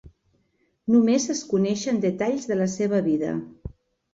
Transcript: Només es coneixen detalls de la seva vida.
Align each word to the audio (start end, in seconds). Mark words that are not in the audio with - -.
Només 0.93 1.27
es 1.35 1.41
coneixen 1.51 2.01
detalls 2.07 2.51
de 2.53 2.59
la 2.63 2.71
seva 2.79 3.03
vida. 3.11 3.37